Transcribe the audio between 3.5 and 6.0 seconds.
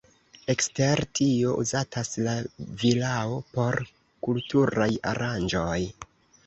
por kulturaj aranĝoj.